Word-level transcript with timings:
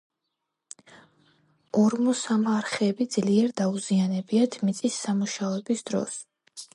ორმოსამარხები 1.81 3.07
ძლიერ 3.15 3.53
დაუზიანებიათ 3.61 4.57
მიწის 4.65 4.97
სამუშაოების 5.05 5.85
დროს. 5.91 6.17